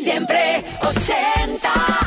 Siempre 0.00 0.64
ochentas. 0.80 1.97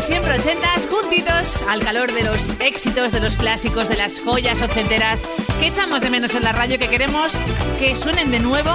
Siempre 0.00 0.38
ochentas, 0.38 0.88
juntitos 0.88 1.62
al 1.68 1.80
calor 1.80 2.12
de 2.12 2.22
los 2.22 2.56
éxitos, 2.60 3.12
de 3.12 3.20
los 3.20 3.36
clásicos, 3.36 3.88
de 3.88 3.96
las 3.96 4.20
joyas 4.20 4.62
ochenteras 4.62 5.22
que 5.58 5.66
echamos 5.66 6.00
de 6.00 6.08
menos 6.08 6.34
en 6.34 6.42
la 6.42 6.52
radio, 6.52 6.78
que 6.78 6.88
queremos 6.88 7.34
que 7.78 7.94
suenen 7.96 8.30
de 8.30 8.40
nuevo 8.40 8.70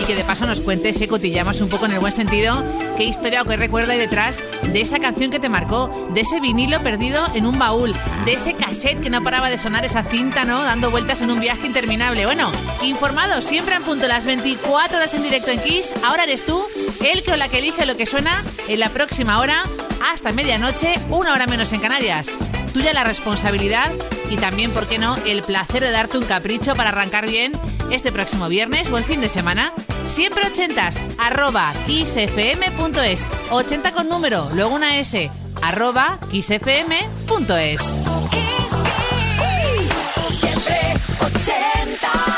y 0.00 0.04
que 0.04 0.14
de 0.14 0.24
paso 0.24 0.46
nos 0.46 0.60
cuentes 0.60 0.96
si 0.96 1.06
cotillamos 1.06 1.60
un 1.60 1.68
poco 1.68 1.86
en 1.86 1.92
el 1.92 2.00
buen 2.00 2.12
sentido 2.12 2.64
qué 2.96 3.04
historia 3.04 3.42
o 3.42 3.44
qué 3.44 3.56
recuerdo 3.56 3.92
hay 3.92 3.98
detrás 3.98 4.42
de 4.62 4.80
esa 4.80 4.98
canción 4.98 5.30
que 5.30 5.40
te 5.40 5.48
marcó, 5.48 6.08
de 6.14 6.22
ese 6.22 6.40
vinilo 6.40 6.82
perdido 6.82 7.24
en 7.34 7.46
un 7.46 7.58
baúl, 7.58 7.94
de 8.24 8.34
ese 8.34 8.54
cassette 8.54 9.00
que 9.00 9.10
no 9.10 9.22
paraba 9.22 9.50
de 9.50 9.58
sonar 9.58 9.84
esa 9.84 10.04
cinta, 10.04 10.44
¿no? 10.44 10.62
Dando 10.62 10.90
vueltas 10.90 11.20
en 11.20 11.30
un 11.30 11.40
viaje 11.40 11.66
interminable. 11.66 12.24
Bueno, 12.26 12.50
informado 12.82 13.42
siempre 13.42 13.74
en 13.74 13.82
punto 13.82 14.08
las 14.08 14.24
24 14.26 14.98
horas 14.98 15.14
en 15.14 15.22
directo 15.22 15.50
en 15.50 15.60
Kiss. 15.60 15.92
Ahora 16.04 16.24
eres 16.24 16.44
tú 16.46 16.62
el 17.04 17.22
que 17.22 17.32
o 17.32 17.36
la 17.36 17.48
que 17.48 17.58
elige 17.58 17.86
lo 17.86 17.96
que 17.96 18.06
suena 18.06 18.42
en 18.68 18.80
la 18.80 18.88
próxima 18.88 19.38
hora 19.38 19.64
hasta 20.10 20.32
medianoche, 20.32 20.94
una 21.10 21.32
hora 21.32 21.46
menos 21.46 21.72
en 21.72 21.80
Canarias. 21.80 22.28
Tuya 22.72 22.92
la 22.92 23.04
responsabilidad 23.04 23.90
y 24.30 24.36
también, 24.36 24.70
¿por 24.70 24.88
qué 24.88 24.98
no?, 24.98 25.16
el 25.26 25.42
placer 25.42 25.82
de 25.82 25.90
darte 25.90 26.18
un 26.18 26.24
capricho 26.24 26.74
para 26.74 26.88
arrancar 26.88 27.26
bien 27.26 27.52
este 27.90 28.12
próximo 28.12 28.48
viernes 28.48 28.90
o 28.90 28.98
el 28.98 29.04
fin 29.04 29.20
de 29.20 29.28
semana. 29.28 29.72
Siempre 30.08 30.46
ochentas, 30.46 31.00
arroba 31.18 31.72
kissfm.es. 31.86 33.26
80 33.50 33.92
con 33.92 34.08
número, 34.08 34.48
luego 34.54 34.74
una 34.74 34.98
S, 34.98 35.30
arroba 35.60 36.18
kissfm.es. 36.30 37.82
Siempre 40.30 40.78
80. 41.20 42.31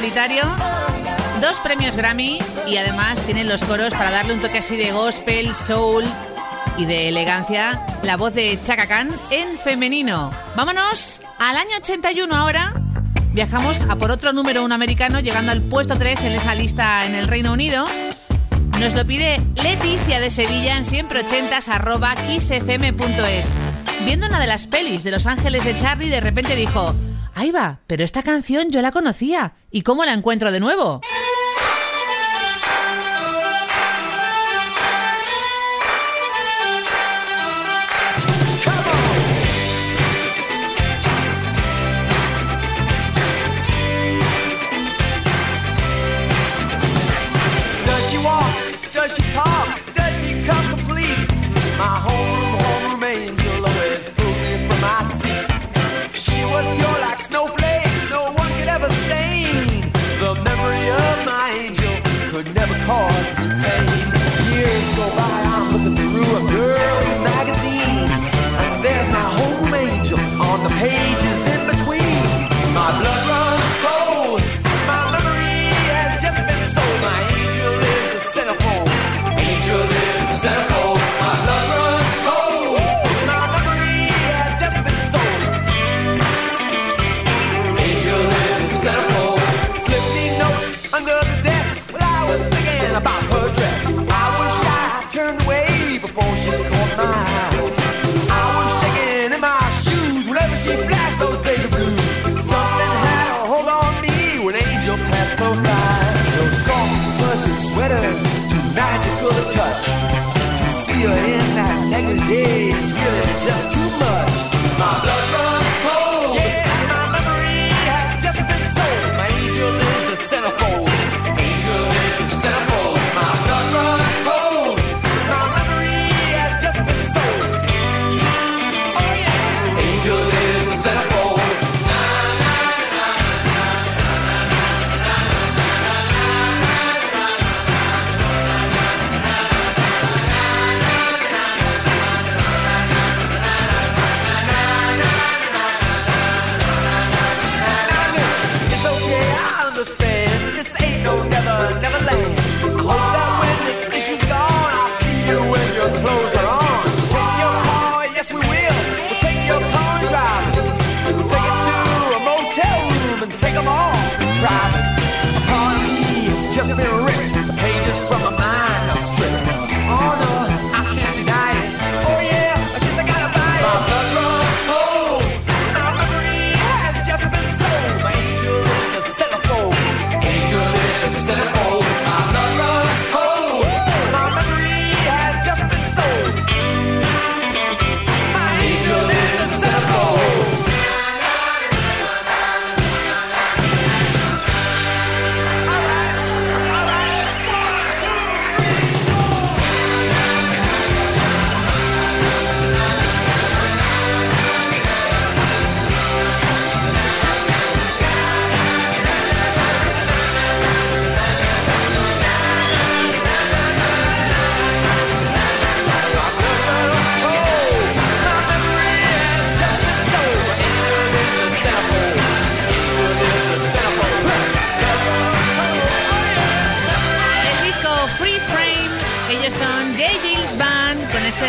Solitario. 0.00 0.44
Dos 1.42 1.58
premios 1.58 1.94
Grammy 1.94 2.38
y 2.66 2.78
además 2.78 3.20
tiene 3.26 3.44
los 3.44 3.62
coros 3.64 3.92
para 3.92 4.10
darle 4.10 4.32
un 4.32 4.40
toque 4.40 4.58
así 4.58 4.74
de 4.78 4.92
gospel, 4.92 5.54
soul 5.54 6.04
y 6.78 6.86
de 6.86 7.08
elegancia 7.08 7.78
la 8.02 8.16
voz 8.16 8.32
de 8.32 8.58
Chaka 8.66 8.86
Khan 8.86 9.10
en 9.30 9.58
femenino. 9.58 10.30
Vámonos 10.56 11.20
al 11.38 11.58
año 11.58 11.76
81 11.76 12.34
ahora. 12.34 12.72
Viajamos 13.34 13.82
a 13.82 13.96
por 13.96 14.10
otro 14.10 14.32
número 14.32 14.64
uno 14.64 14.74
americano, 14.74 15.20
llegando 15.20 15.52
al 15.52 15.60
puesto 15.60 15.96
3 15.96 16.24
en 16.24 16.32
esa 16.32 16.54
lista 16.54 17.04
en 17.04 17.14
el 17.14 17.28
Reino 17.28 17.52
Unido. 17.52 17.84
Nos 18.78 18.94
lo 18.94 19.06
pide 19.06 19.38
Leticia 19.56 20.18
de 20.18 20.30
Sevilla 20.30 20.78
en 20.78 20.84
siempre80s 20.84 21.68
arroba 21.68 22.14
kissfm.es. 22.14 23.48
Viendo 24.06 24.28
una 24.28 24.40
de 24.40 24.46
las 24.46 24.66
pelis 24.66 25.04
de 25.04 25.10
Los 25.10 25.26
Ángeles 25.26 25.62
de 25.62 25.76
Charlie, 25.76 26.08
de 26.08 26.22
repente 26.22 26.56
dijo: 26.56 26.94
Ahí 27.34 27.50
va, 27.50 27.80
pero 27.86 28.04
esta 28.04 28.22
canción 28.22 28.70
yo 28.70 28.82
la 28.82 28.92
conocía. 28.92 29.54
¿Y 29.70 29.82
cómo 29.82 30.04
la 30.04 30.12
encuentro 30.12 30.50
de 30.52 30.60
nuevo? 30.60 31.00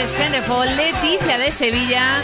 Centerfold, 0.08 0.72
Leticia 0.75 1.38
de 1.38 1.51
Sevilla. 1.51 2.22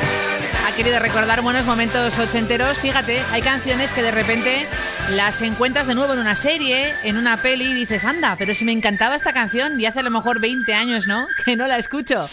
Ha 0.65 0.75
querido 0.75 0.99
recordar 0.99 1.41
buenos 1.41 1.65
momentos 1.65 2.17
ochenteros. 2.17 2.79
Fíjate, 2.79 3.21
hay 3.31 3.41
canciones 3.41 3.93
que 3.93 4.01
de 4.01 4.11
repente 4.11 4.65
las 5.11 5.41
encuentras 5.41 5.85
de 5.85 5.93
nuevo 5.93 6.13
en 6.13 6.19
una 6.19 6.35
serie, 6.35 6.93
en 7.03 7.17
una 7.17 7.37
peli 7.37 7.65
y 7.65 7.73
dices, 7.73 8.03
anda, 8.03 8.35
pero 8.37 8.53
si 8.53 8.65
me 8.65 8.71
encantaba 8.71 9.15
esta 9.15 9.31
canción 9.31 9.79
y 9.79 9.85
hace 9.85 9.99
a 9.99 10.03
lo 10.03 10.09
mejor 10.09 10.39
20 10.39 10.73
años, 10.73 11.07
¿no? 11.07 11.27
Que 11.45 11.55
no 11.55 11.67
la 11.67 11.77
escucho. 11.77 12.27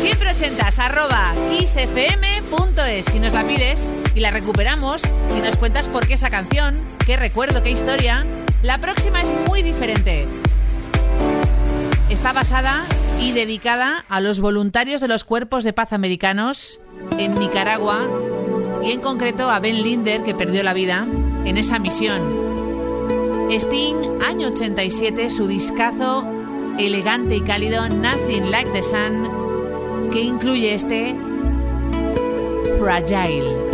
Siempre 0.00 0.30
ochentas, 0.30 0.78
arroba 0.78 1.34
kissfm.es. 1.50 3.06
Si 3.06 3.20
nos 3.20 3.32
la 3.32 3.44
pides 3.44 3.92
y 4.14 4.20
la 4.20 4.30
recuperamos 4.30 5.02
y 5.36 5.40
nos 5.40 5.56
cuentas 5.56 5.88
por 5.88 6.06
qué 6.06 6.14
esa 6.14 6.30
canción, 6.30 6.80
qué 7.04 7.16
recuerdo, 7.16 7.62
qué 7.62 7.70
historia, 7.70 8.24
la 8.62 8.78
próxima 8.78 9.20
es 9.20 9.28
muy 9.46 9.62
diferente. 9.62 10.26
Está 12.08 12.32
basada 12.32 12.84
y 13.20 13.32
dedicada 13.32 14.04
a 14.08 14.20
los 14.20 14.40
voluntarios 14.40 15.00
de 15.00 15.08
los 15.08 15.24
cuerpos 15.24 15.64
de 15.64 15.72
paz 15.72 15.92
americanos 15.92 16.80
en 17.18 17.34
Nicaragua 17.34 18.08
y 18.84 18.92
en 18.92 19.00
concreto 19.00 19.50
a 19.50 19.58
Ben 19.60 19.82
Linder 19.82 20.22
que 20.22 20.34
perdió 20.34 20.62
la 20.62 20.74
vida 20.74 21.06
en 21.44 21.56
esa 21.56 21.78
misión. 21.78 22.22
Sting, 23.50 24.20
año 24.26 24.48
87, 24.48 25.30
su 25.30 25.46
discazo 25.46 26.24
elegante 26.78 27.36
y 27.36 27.40
cálido 27.40 27.88
Nothing 27.88 28.50
Like 28.50 28.70
the 28.70 28.82
Sun, 28.82 30.10
que 30.12 30.20
incluye 30.20 30.74
este 30.74 31.14
Fragile. 32.78 33.65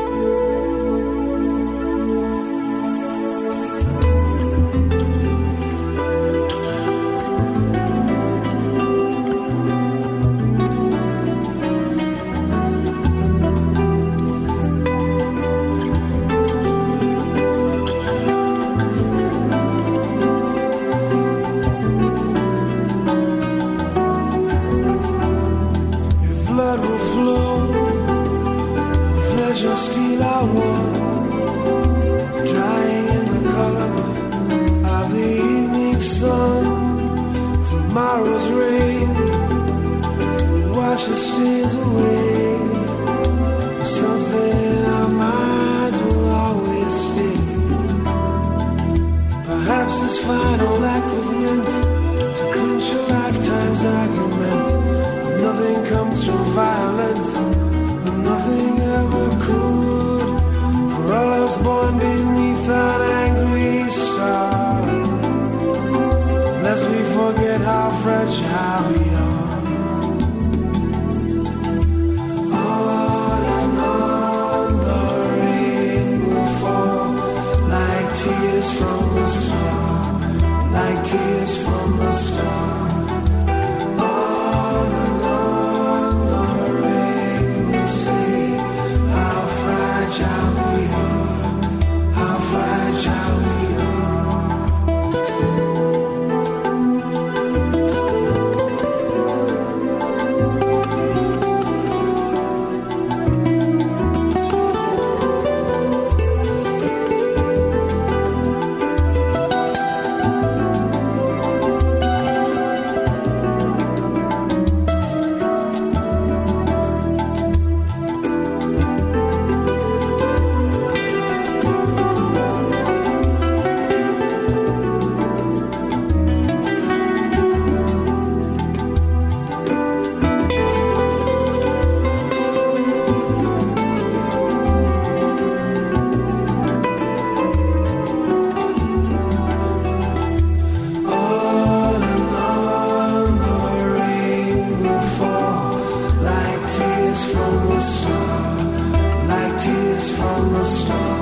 like 149.29 149.59
tears 149.59 150.11
from 150.17 150.55
a 150.55 150.65
star. 150.65 151.22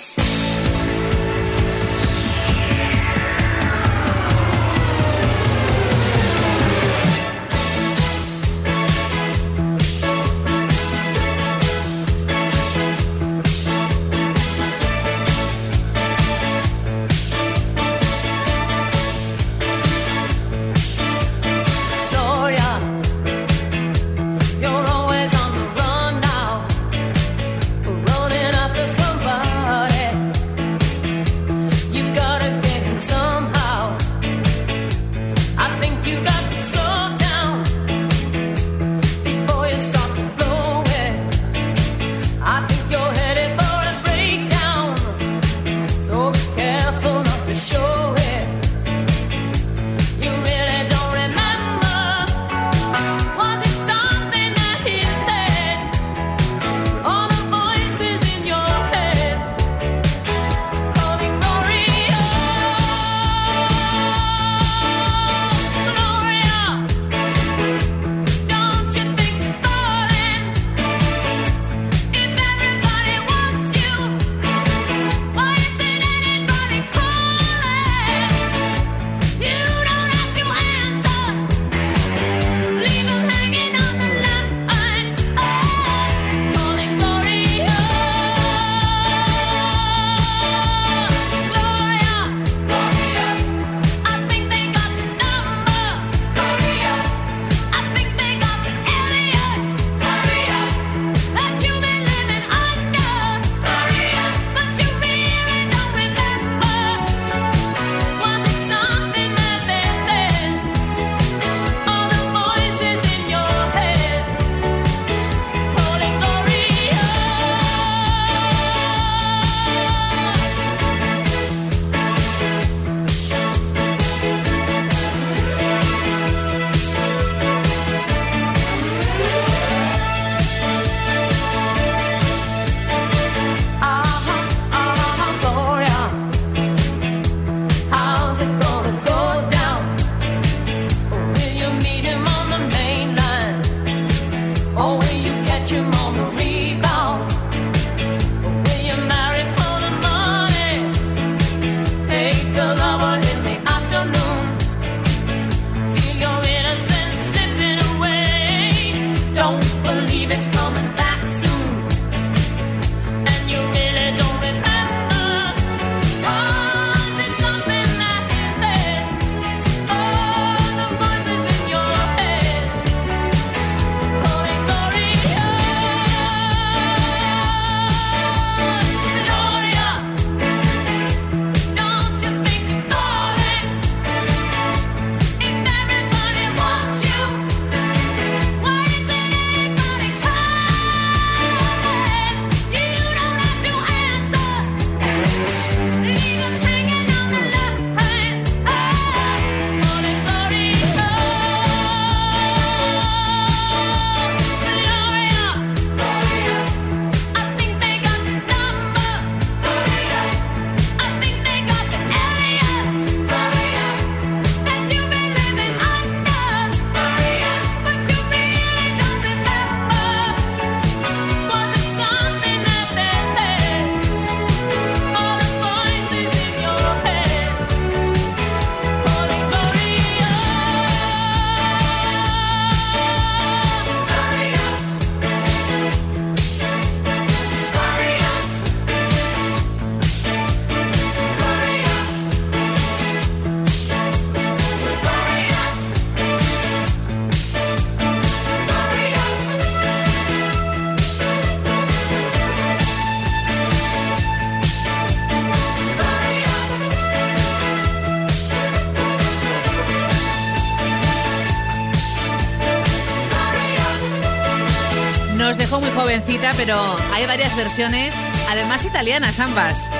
pero 266.57 266.95
hay 267.13 267.27
varias 267.27 267.55
versiones, 267.55 268.15
además 268.49 268.83
italianas 268.83 269.39
ambas, 269.39 269.91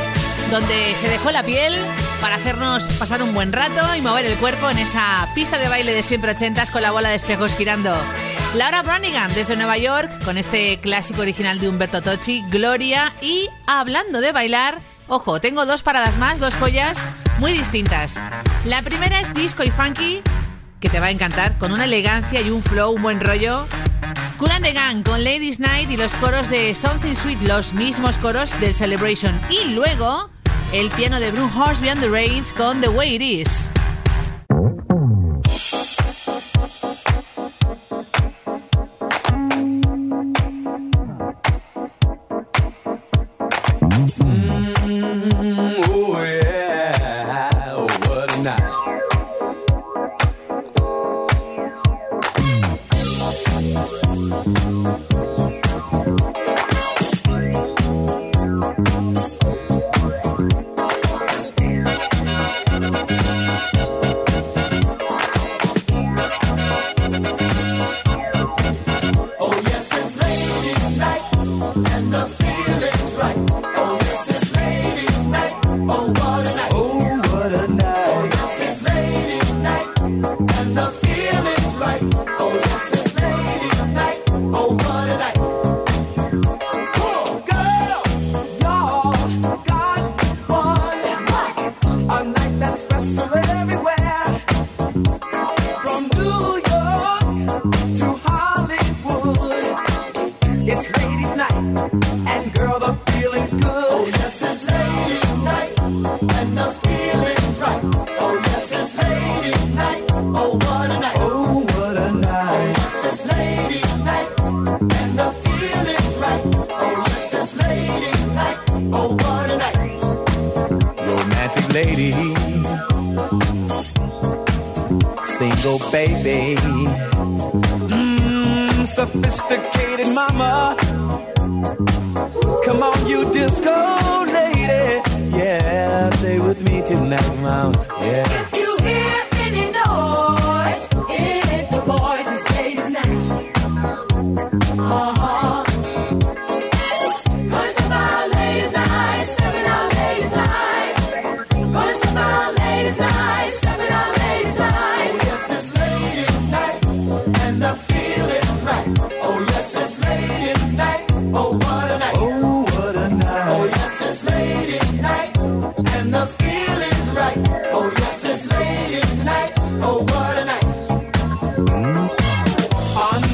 donde 0.50 0.96
se 0.98 1.08
dejó 1.08 1.30
la 1.30 1.44
piel 1.44 1.76
para 2.20 2.36
hacernos 2.36 2.86
pasar 2.96 3.22
un 3.22 3.34
buen 3.36 3.54
rato 3.54 3.96
y 3.96 4.02
mover 4.02 4.26
el 4.26 4.38
cuerpo 4.38 4.70
en 4.70 4.80
esa 4.80 5.28
pista 5.36 5.60
de 5.60 5.68
baile 5.68 5.94
de 5.94 6.02
siempre 6.02 6.32
ochentas 6.32 6.72
con 6.72 6.82
la 6.82 6.92
bola 6.92 7.10
de 7.10 7.16
espejos 7.16 7.56
girando. 7.56 7.96
Laura 8.56 8.82
Branigan 8.82 9.32
desde 9.36 9.56
Nueva 9.56 9.78
York 9.78 10.10
con 10.26 10.38
este 10.38 10.80
clásico 10.80 11.22
original 11.22 11.60
de 11.60 11.70
Humberto 11.70 12.02
Tocci, 12.02 12.44
Gloria 12.50 13.14
y 13.22 13.48
hablando 13.68 14.20
de 14.20 14.32
bailar, 14.32 14.80
ojo, 15.08 15.40
tengo 15.40 15.68
dos 15.68 15.84
paradas 15.84 16.18
más, 16.18 16.40
dos 16.40 16.56
joyas 16.56 16.98
muy 17.38 17.54
distintas. 17.54 18.20
La 18.66 18.82
primera 18.82 19.20
es 19.20 19.32
disco 19.36 19.64
y 19.64 19.70
funky 19.70 20.22
que 20.80 20.90
te 20.90 21.00
va 21.00 21.08
a 21.08 21.12
encantar 21.12 21.58
con 21.60 21.72
una 21.72 21.86
elegancia 21.86 22.42
y 22.42 22.50
un 22.50 22.64
flow, 22.64 22.94
un 22.94 23.04
buen 23.04 23.20
rollo 23.20 23.68
Kulan 24.42 24.64
Gang 24.74 25.04
con 25.04 25.24
Ladies 25.24 25.60
Night 25.60 25.92
y 25.92 25.98
los 25.98 26.16
coros 26.16 26.50
de 26.50 26.74
Something 26.74 27.14
Sweet, 27.14 27.44
los 27.44 27.74
mismos 27.74 28.18
coros 28.18 28.60
del 28.60 28.74
Celebration. 28.74 29.40
Y 29.52 29.66
luego 29.76 30.32
el 30.74 30.90
piano 30.90 31.20
de 31.20 31.30
Bruce 31.30 31.56
Horse 31.56 31.80
Beyond 31.80 32.02
the 32.02 32.08
Rage 32.08 32.52
con 32.58 32.82
The 32.82 32.90
Way 32.90 33.18
It 33.18 33.22
Is. 33.22 33.71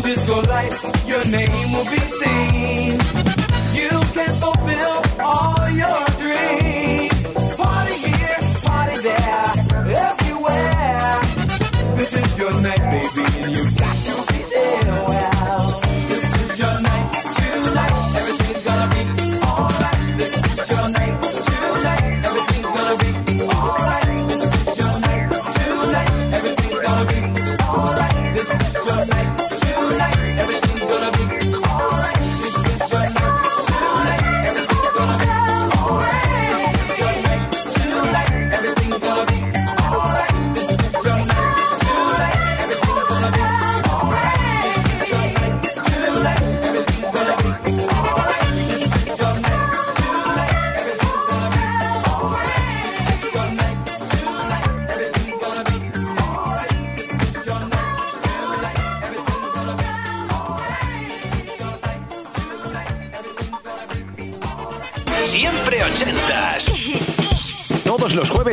disco 0.07 0.41
lights, 0.43 0.83
your 1.05 1.23
name 1.27 1.71
will 1.73 1.89
be 1.91 2.03
seen. 2.19 2.93
You 3.79 3.91
can 4.15 4.31
fulfill 4.41 4.95
all 5.19 5.69
your 5.83 6.01
dreams. 6.23 7.23
Party 7.59 7.97
here, 8.07 8.39
party 8.63 8.97
there, 9.07 9.51
everywhere. 10.07 11.21
This 11.97 12.13
is 12.21 12.37
your 12.37 12.53
night, 12.61 12.83
baby. 12.91 13.06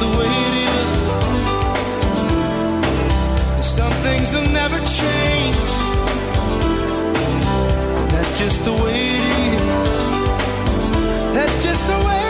the 0.00 0.08
way 0.18 0.32
it 0.48 0.54
is. 0.68 0.88
Some 3.76 3.92
things 4.04 4.34
will 4.34 4.50
never 4.60 4.78
change. 5.00 5.56
That's 8.12 8.32
just 8.38 8.64
the 8.64 8.72
way 8.72 8.96
it 8.96 9.60
is. 9.60 9.90
That's 11.34 11.56
just 11.62 11.86
the 11.86 11.98
way 12.06 12.29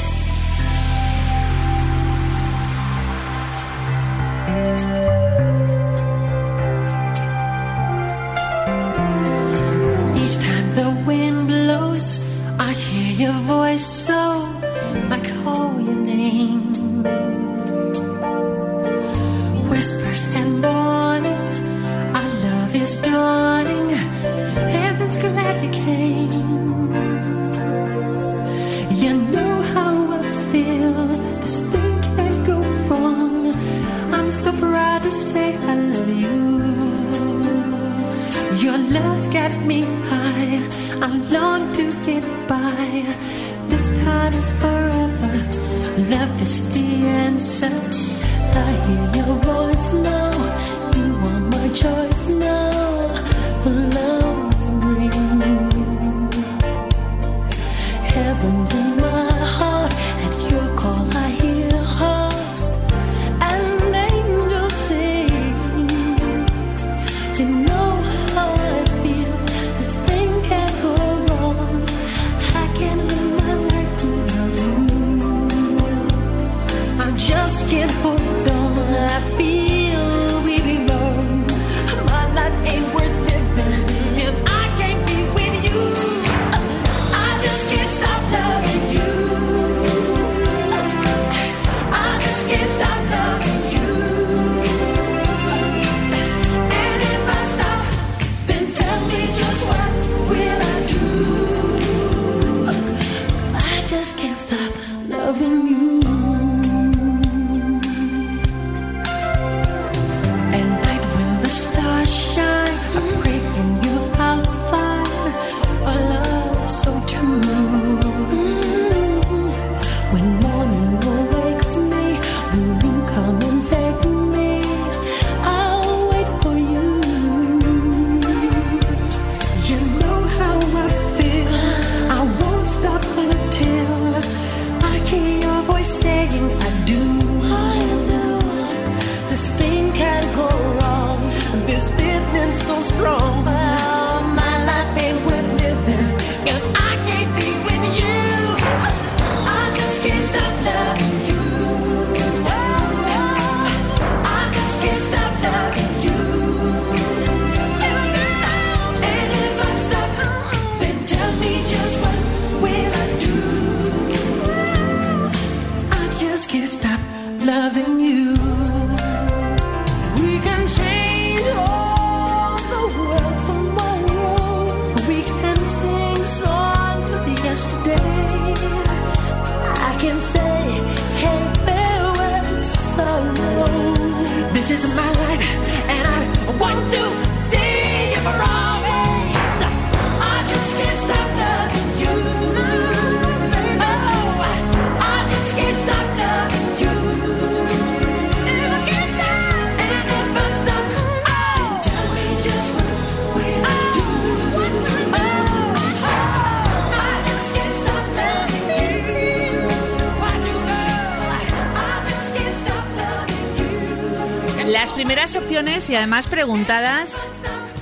Las 215.31 215.43
opciones 215.43 215.89
y 215.89 215.95
además 215.95 216.27
preguntadas 216.27 217.25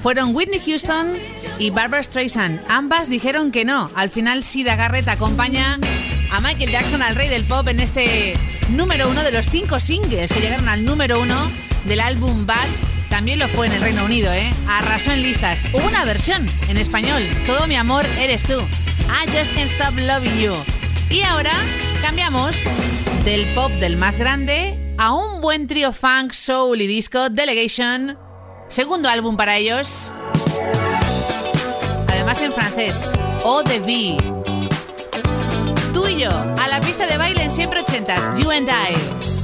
fueron 0.04 0.36
Whitney 0.36 0.62
Houston 0.64 1.16
y 1.58 1.72
Barbara 1.72 2.04
Streisand. 2.04 2.62
Ambas 2.70 3.10
dijeron 3.10 3.52
que 3.52 3.66
no. 3.66 3.90
Al 3.96 4.12
final, 4.12 4.44
Sida 4.44 4.76
Garrett 4.76 5.08
acompaña 5.08 5.80
a 6.32 6.42
Michael 6.42 6.70
Jackson, 6.70 7.02
al 7.02 7.16
rey 7.16 7.28
del 7.28 7.46
pop, 7.46 7.68
en 7.68 7.80
este 7.80 8.34
número 8.70 9.10
uno 9.10 9.24
de 9.24 9.32
los 9.32 9.50
cinco 9.50 9.80
singles 9.80 10.32
que 10.32 10.42
llegaron 10.42 10.70
al 10.70 10.86
número 10.86 11.20
uno 11.20 11.50
del 11.86 12.02
álbum 12.02 12.46
Bad. 12.46 12.68
También 13.10 13.40
lo 13.40 13.48
fue 13.48 13.66
en 13.66 13.74
el 13.74 13.82
Reino 13.82 14.06
Unido, 14.06 14.32
¿eh? 14.32 14.52
Arrasó 14.68 15.12
en 15.12 15.24
listas. 15.24 15.64
Hubo 15.74 15.88
una 15.88 16.06
versión 16.06 16.46
en 16.68 16.78
español. 16.78 17.24
Todo 17.48 17.66
mi 17.66 17.78
amor 17.78 18.06
eres 18.20 18.44
tú. 18.44 18.60
I 18.60 19.28
just 19.36 19.56
can't 19.56 19.72
stop 19.72 19.98
loving 19.98 20.38
you. 20.38 20.54
Y 21.10 21.24
ahora 21.24 21.54
cambiamos 22.04 22.58
del 23.26 23.48
pop 23.56 23.72
del 23.72 23.98
más 23.98 24.18
grande 24.18 24.79
a 25.00 25.14
un 25.14 25.40
buen 25.40 25.66
trío 25.66 25.94
funk, 25.94 26.34
soul 26.34 26.82
y 26.82 26.88
disco, 26.88 27.30
Delegation. 27.30 28.18
Segundo 28.68 29.08
álbum 29.08 29.38
para 29.38 29.56
ellos. 29.56 30.12
Además 32.10 32.42
en 32.42 32.52
francés, 32.52 33.14
O 33.46 33.64
de 33.64 33.80
V. 33.80 34.18
Tú 35.94 36.06
y 36.06 36.20
yo, 36.20 36.30
a 36.30 36.68
la 36.68 36.82
pista 36.82 37.08
de 37.08 37.18
baile 37.18 37.44
en 37.44 37.52
siempre 37.52 37.80
ochentas, 37.80 38.38
You 38.38 38.52
and 38.52 38.68
I. 38.68 39.39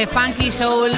ese 0.00 0.14
funky 0.14 0.50
soul 0.50 0.90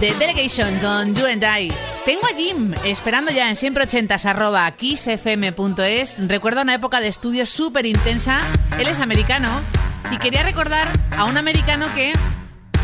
de 0.00 0.12
Delegation 0.14 0.76
con 0.80 1.14
You 1.14 1.26
and 1.26 1.44
I. 1.44 1.72
Tengo 2.04 2.26
a 2.26 2.36
Jim 2.36 2.74
esperando 2.84 3.30
ya 3.30 3.48
en 3.48 3.54
siempre 3.54 3.84
80 3.84 4.16
arroba 4.28 4.68
kissfm.es. 4.72 6.16
Recuerda 6.26 6.62
una 6.62 6.74
época 6.74 7.00
de 7.00 7.06
estudio 7.06 7.46
súper 7.46 7.86
intensa. 7.86 8.40
Él 8.80 8.88
es 8.88 8.98
americano 8.98 9.48
y 10.10 10.18
quería 10.18 10.42
recordar 10.42 10.88
a 11.16 11.24
un 11.24 11.36
americano 11.36 11.86
que 11.94 12.12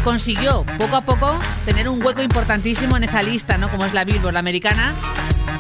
consiguió 0.05 0.65
poco 0.79 0.95
a 0.95 1.05
poco 1.05 1.37
tener 1.65 1.89
un 1.89 2.05
hueco 2.05 2.23
importantísimo 2.23 2.97
en 2.97 3.03
esa 3.03 3.21
lista, 3.25 3.59
¿no? 3.59 3.69
Como 3.69 3.85
es 3.85 3.95
la 3.95 4.05
Billboard 4.05 4.35
la 4.35 4.41
americana. 4.41 4.95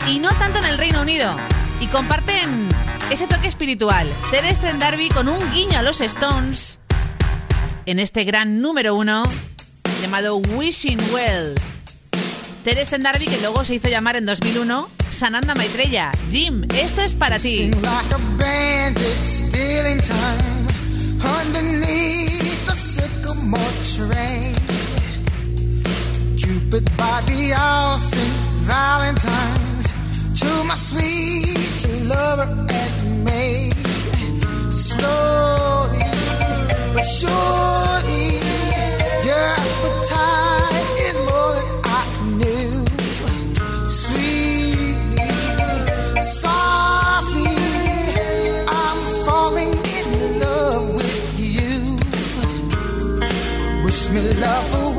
Y 0.07 0.21
no 0.21 0.29
tanto 0.35 0.61
en 0.61 0.67
el 0.67 0.79
Reino 0.79 1.01
Unido. 1.01 1.37
Y 1.81 1.89
comparten 1.89 2.69
ese 3.11 3.27
toque 3.27 3.49
espiritual. 3.49 4.09
Terestren 4.31 4.79
Darby 4.79 5.09
con 5.09 5.29
un 5.29 5.41
guiño 5.51 5.77
a 5.77 5.83
los 5.83 6.01
Stones 6.01 6.79
en 7.87 8.01
este 8.01 8.25
gran 8.25 8.61
número 8.61 8.95
uno 8.95 9.23
llamado 10.01 10.39
Wishing 10.57 10.99
Well. 11.13 11.55
Terestren 12.65 13.03
Darby, 13.03 13.27
que 13.27 13.39
luego 13.39 13.65
se 13.65 13.75
hizo 13.75 13.89
llamar 13.89 14.17
en 14.17 14.27
2001 14.27 14.89
Sananda 15.11 15.55
Maitreya. 15.55 16.11
Jim, 16.31 16.67
esto 16.75 17.03
es 17.03 17.15
para 17.15 17.39
ti. 17.39 17.71
Cupid 26.37 26.85
by 26.97 27.21
the 27.27 27.55
St. 27.99 28.37
Valentine's 28.67 29.95
to 30.41 30.65
my 30.65 30.75
sweet 30.75 32.07
lover 32.09 32.49
and 32.69 33.25
me. 33.25 33.71
Slowly 34.71 36.03
but 36.95 37.05
surely, 37.05 38.36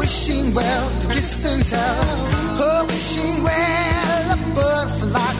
wishing 0.07 0.53
well 0.53 0.89
to 1.01 1.07
kiss 1.07 1.45
and 1.45 1.67
tell. 1.67 2.03
Her 2.59 2.85
wishing 2.87 3.43
well 3.43 4.31
a 4.31 4.37
butterfly 4.55 5.33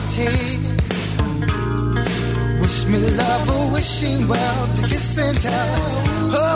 wish 2.60 2.86
me 2.86 2.98
love 3.16 3.72
wishing 3.72 4.28
well, 4.28 4.76
to 4.76 4.82
kiss 4.82 5.18
in 5.18 5.34
t 5.36 5.48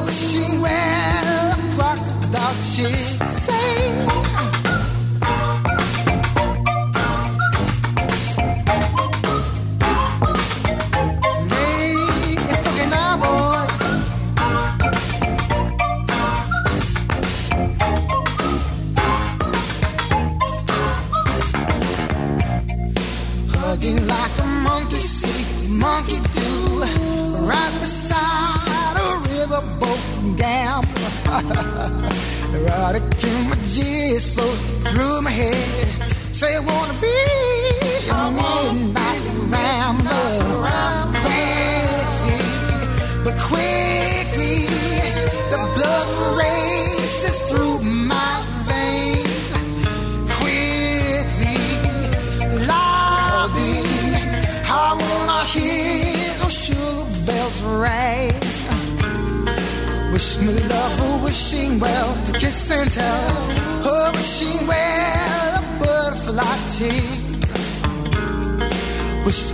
wishing 0.06 0.60
well 0.60 1.52
a 1.52 2.11
thought 2.32 2.60
she'd 2.62 3.26
say. 3.26 4.06
Uh-uh. 4.08 4.51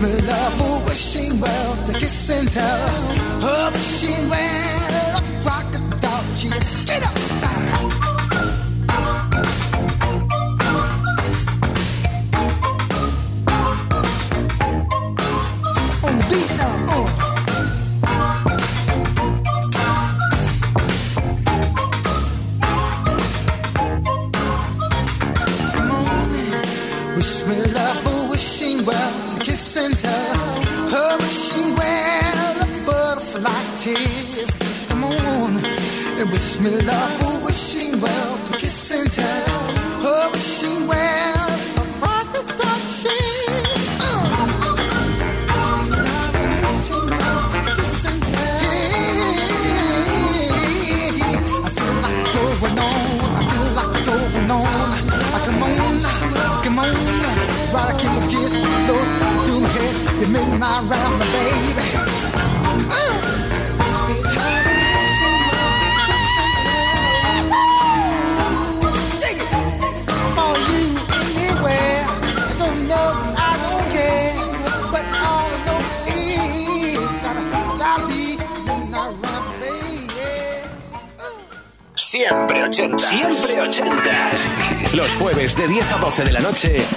Wish 0.01 0.13
me 0.13 0.27
love, 0.29 0.61
a 0.61 0.85
wishing 0.85 1.41
well 1.41 1.77
to 1.87 1.93
kiss 1.93 2.31
and 2.31 2.53
tell. 2.53 2.89
A 3.43 3.71
wishing 3.73 4.29
well, 4.29 5.23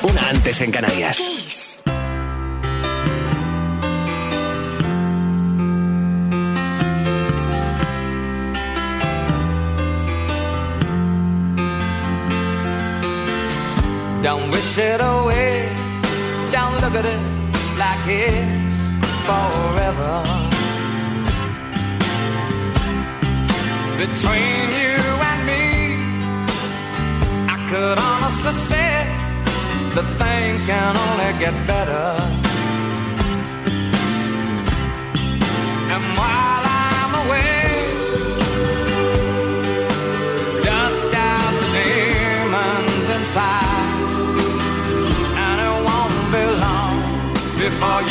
una 0.04 0.30
antes 0.30 0.62
en 0.62 0.72
Canarias. 0.72 1.80
Don't 14.24 14.52
wish 14.52 14.78
it 14.78 15.02
away. 15.02 15.68
Don't 16.52 16.76
look 16.82 16.96
at 16.96 17.06
it 17.06 17.22
like 17.78 18.08
it's 18.08 18.78
forever. 19.28 20.14
Between 23.98 24.70
you 24.82 24.98
and 25.30 25.42
me, 25.50 25.66
I 27.48 27.58
could 27.70 27.98
honestly 27.98 28.54
say 28.54 29.21
that 29.96 30.08
things 30.24 30.66
can 30.66 30.96
only 31.06 31.32
get 31.44 31.56
better. 31.68 32.08
And 35.94 36.04
while 36.20 36.66
I'm 36.88 37.14
away, 37.24 37.64
dust 40.68 41.14
out 41.32 41.54
the 41.62 41.70
demons 41.76 43.08
inside. 43.18 43.96
And 45.46 45.58
it 45.68 45.76
won't 45.88 46.20
be 46.36 46.44
long 46.66 46.98
before 47.60 48.02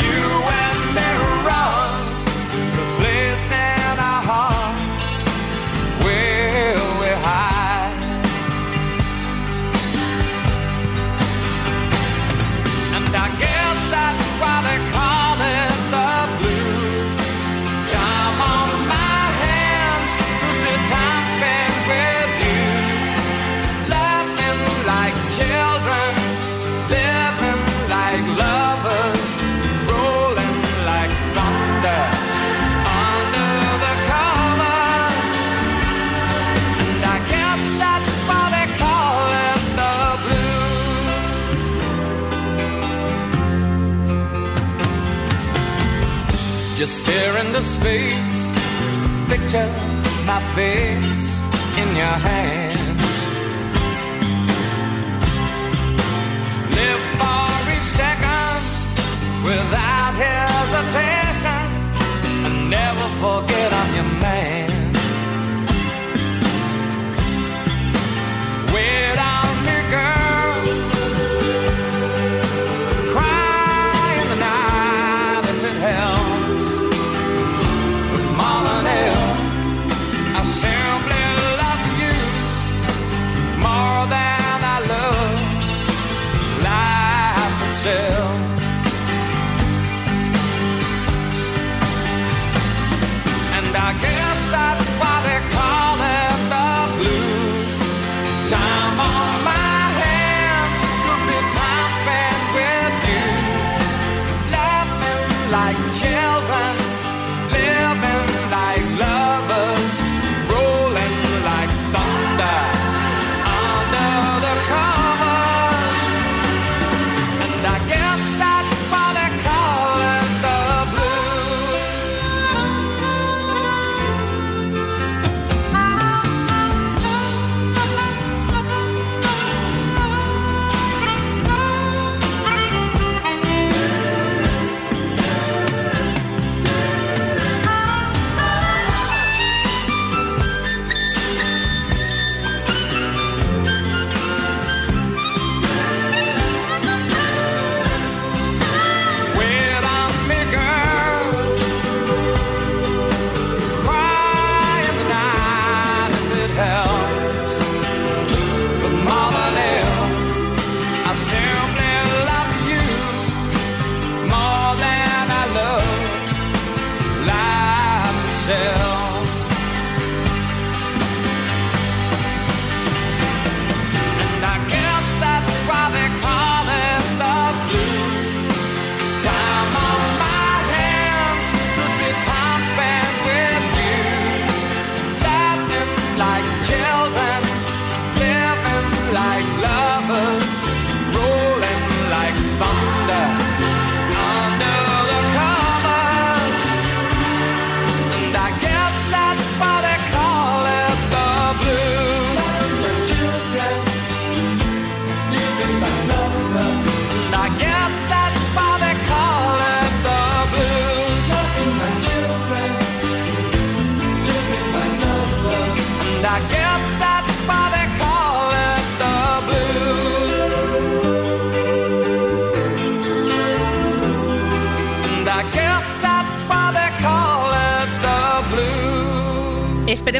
space. 47.81 48.41
Picture 49.31 49.69
my 50.29 50.39
face 50.55 51.25
in 51.81 51.89
your 52.01 52.17
hands. 52.29 53.01
Live 56.77 57.03
for 57.19 57.49
each 57.73 57.89
second 58.01 58.61
without 59.49 60.13
hesitation. 60.25 61.63
And 62.45 62.69
never 62.69 63.07
forget 63.23 63.73
I'm 63.73 63.95
your 63.95 64.03
man. 64.03 64.20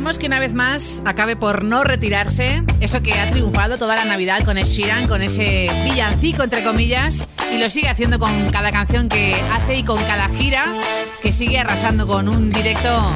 Esperemos 0.01 0.17
que 0.17 0.25
una 0.25 0.39
vez 0.39 0.53
más 0.55 1.03
acabe 1.05 1.35
por 1.35 1.63
no 1.63 1.83
retirarse. 1.83 2.63
Eso 2.79 3.03
que 3.03 3.13
ha 3.13 3.29
triunfado 3.29 3.77
toda 3.77 3.95
la 3.95 4.03
Navidad 4.03 4.43
con 4.43 4.57
Sheeran, 4.57 5.07
con 5.07 5.21
ese 5.21 5.69
villancico 5.83 6.41
entre 6.41 6.63
comillas, 6.63 7.27
y 7.53 7.59
lo 7.59 7.69
sigue 7.69 7.87
haciendo 7.87 8.17
con 8.17 8.49
cada 8.49 8.71
canción 8.71 9.09
que 9.09 9.35
hace 9.53 9.75
y 9.77 9.83
con 9.83 10.03
cada 10.05 10.27
gira 10.29 10.73
que 11.21 11.31
sigue 11.31 11.59
arrasando 11.59 12.07
con 12.07 12.29
un 12.29 12.49
directo 12.49 13.11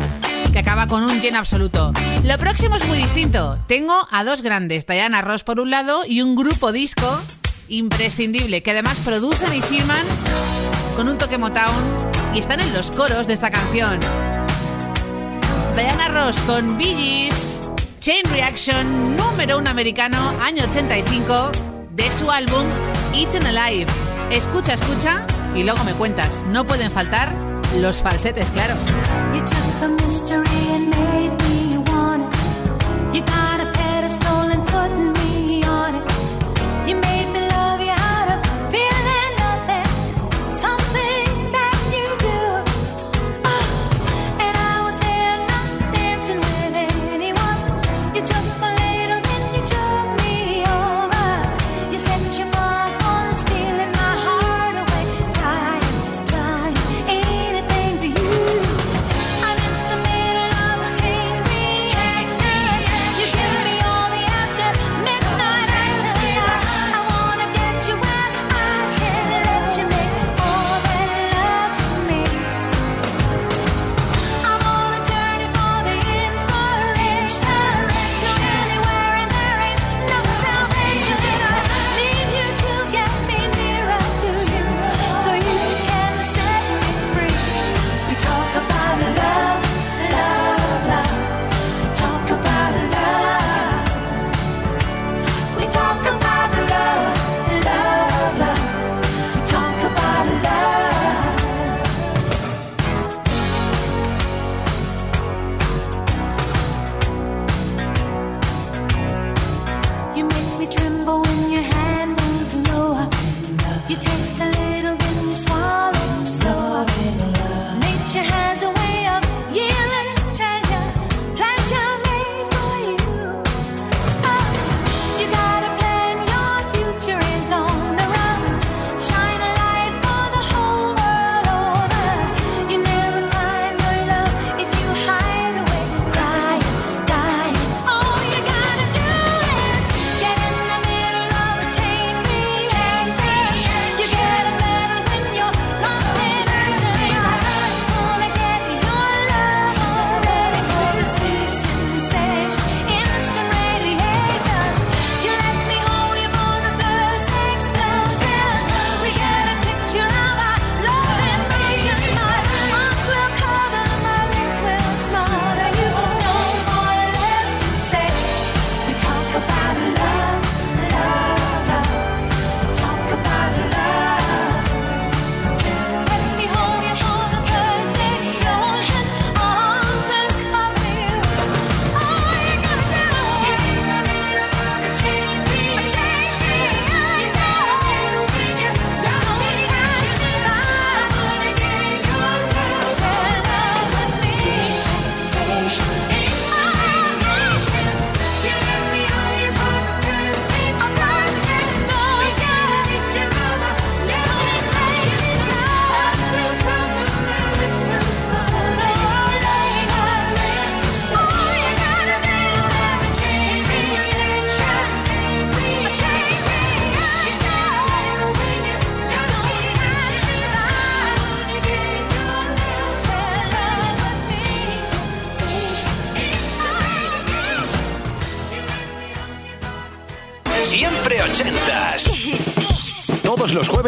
que 0.54 0.60
acaba 0.60 0.88
con 0.88 1.02
un 1.02 1.20
lleno 1.20 1.40
absoluto. 1.40 1.92
Lo 2.24 2.38
próximo 2.38 2.76
es 2.76 2.88
muy 2.88 3.00
distinto. 3.00 3.58
Tengo 3.66 4.08
a 4.12 4.24
dos 4.24 4.44
grandes, 4.44 4.86
Diana 4.86 5.24
Ross 5.24 5.44
por 5.44 5.60
un 5.60 5.72
lado 5.72 6.06
y 6.06 6.22
un 6.22 6.36
grupo 6.36 6.72
disco 6.72 7.20
imprescindible 7.68 8.62
que 8.62 8.70
además 8.70 9.00
producen 9.00 9.56
y 9.56 9.62
firman 9.64 10.06
con 10.96 11.10
un 11.10 11.18
toque 11.18 11.40
Motown 11.40 11.84
y 12.36 12.38
están 12.38 12.60
en 12.60 12.72
los 12.76 12.92
coros 12.92 13.26
de 13.26 13.34
esta 13.34 13.50
canción. 13.50 14.00
Diana 15.76 16.08
Ross 16.08 16.40
con 16.42 16.80
Gees, 16.80 17.60
Chain 18.00 18.24
Reaction, 18.32 19.18
número 19.18 19.58
uno 19.58 19.70
americano, 19.70 20.18
año 20.42 20.64
85, 20.64 21.52
de 21.92 22.12
su 22.12 22.32
álbum 22.32 22.64
Eaten 23.14 23.46
Alive. 23.46 23.92
Escucha, 24.32 24.74
escucha 24.74 25.26
y 25.54 25.64
luego 25.64 25.84
me 25.84 25.94
cuentas. 25.94 26.46
No 26.48 26.66
pueden 26.66 26.90
faltar 26.92 27.34
los 27.78 28.02
falsetes, 28.02 28.50
claro. 28.52 28.76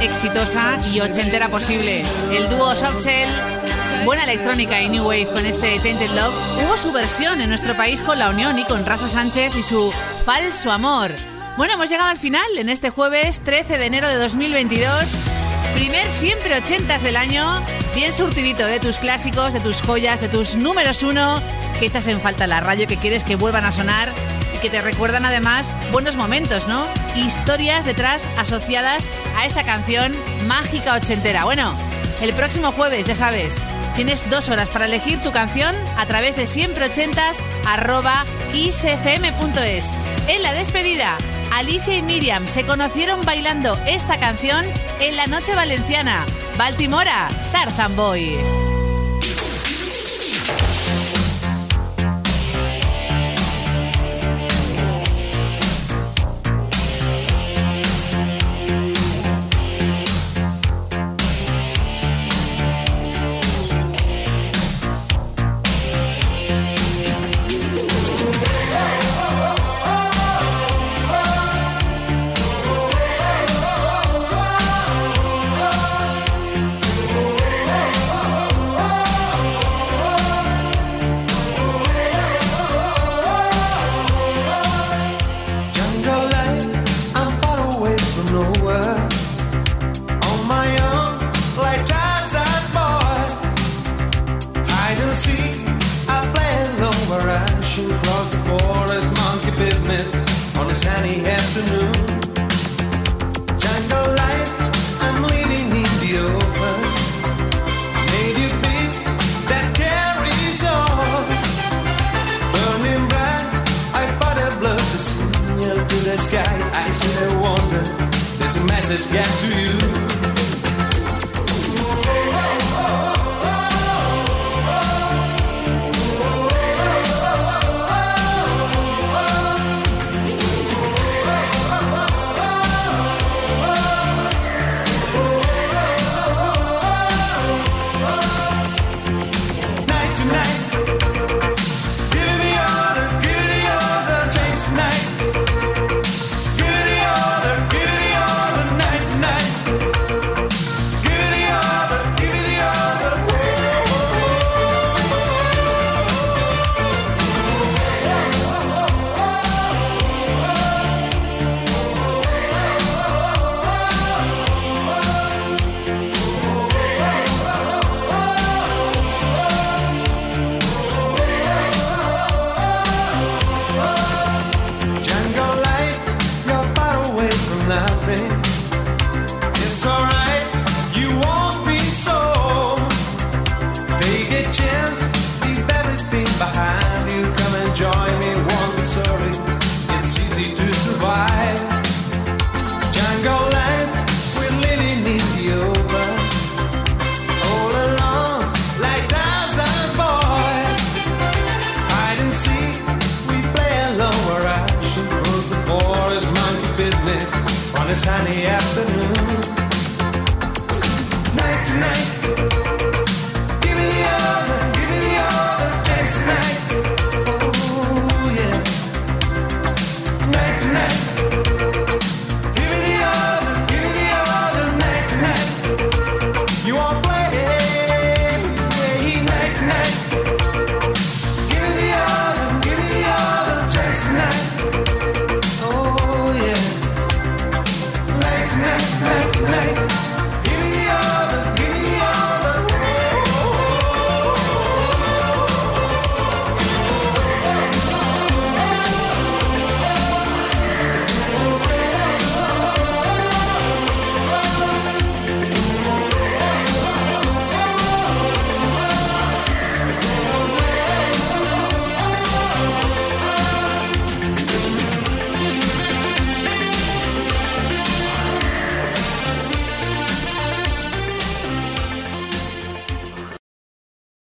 exitosa 0.00 0.78
y 0.92 1.00
ochentera 1.00 1.48
posible. 1.48 2.02
El 2.32 2.48
dúo 2.50 2.74
Softcell, 2.74 3.30
buena 4.04 4.24
electrónica 4.24 4.80
y 4.80 4.88
New 4.88 5.04
Wave 5.04 5.26
con 5.26 5.44
este 5.44 5.78
Tainted 5.80 6.10
Love, 6.10 6.34
hubo 6.64 6.76
su 6.76 6.92
versión 6.92 7.40
en 7.40 7.48
nuestro 7.48 7.74
país 7.74 8.02
con 8.02 8.18
La 8.18 8.30
Unión 8.30 8.58
y 8.58 8.64
con 8.64 8.86
Rafa 8.86 9.08
Sánchez 9.08 9.56
y 9.56 9.62
su 9.62 9.92
Falso 10.24 10.70
Amor. 10.70 11.12
Bueno, 11.56 11.74
hemos 11.74 11.90
llegado 11.90 12.08
al 12.08 12.18
final 12.18 12.46
en 12.56 12.68
este 12.68 12.90
jueves 12.90 13.40
13 13.40 13.78
de 13.78 13.86
enero 13.86 14.08
de 14.08 14.16
2022. 14.16 15.16
Primer 15.74 16.10
siempre 16.10 16.56
ochentas 16.56 17.02
del 17.02 17.16
año, 17.16 17.60
bien 17.94 18.12
surtidito 18.12 18.66
de 18.66 18.80
tus 18.80 18.98
clásicos, 18.98 19.52
de 19.52 19.60
tus 19.60 19.82
joyas, 19.82 20.20
de 20.20 20.28
tus 20.28 20.56
números 20.56 21.02
uno 21.02 21.40
que 21.78 21.86
echas 21.86 22.06
en 22.06 22.20
falta 22.20 22.46
la 22.46 22.60
radio, 22.60 22.86
que 22.86 22.96
quieres 22.96 23.24
que 23.24 23.36
vuelvan 23.36 23.64
a 23.64 23.72
sonar 23.72 24.12
y 24.58 24.60
que 24.60 24.70
te 24.70 24.80
recuerdan 24.80 25.24
además 25.24 25.74
buenos 25.92 26.16
momentos, 26.16 26.66
¿no? 26.66 26.86
Historias 27.16 27.84
detrás 27.84 28.26
asociadas 28.36 29.08
a 29.36 29.46
esa 29.46 29.64
canción 29.64 30.14
mágica 30.46 30.94
ochentera. 30.94 31.44
Bueno, 31.44 31.74
el 32.20 32.32
próximo 32.34 32.72
jueves, 32.72 33.06
ya 33.06 33.14
sabes, 33.14 33.56
tienes 33.96 34.28
dos 34.30 34.48
horas 34.48 34.68
para 34.68 34.86
elegir 34.86 35.22
tu 35.22 35.32
canción 35.32 35.74
a 35.96 36.06
través 36.06 36.36
de 36.36 36.46
siempreochentas 36.46 37.38
arroba 37.66 38.24
.es. 38.52 39.90
En 40.28 40.42
la 40.42 40.52
despedida, 40.52 41.16
Alicia 41.52 41.96
y 41.96 42.02
Miriam 42.02 42.46
se 42.46 42.64
conocieron 42.64 43.24
bailando 43.24 43.78
esta 43.86 44.18
canción 44.18 44.64
en 45.00 45.16
la 45.16 45.26
noche 45.26 45.54
valenciana. 45.54 46.24
Baltimora, 46.56 47.28
Tarzan 47.52 47.94
Boy. 47.96 48.36